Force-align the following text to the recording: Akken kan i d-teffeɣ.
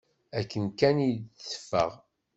Akken 0.39 0.65
kan 0.79 0.97
i 1.07 1.11
d-teffeɣ. 1.35 1.91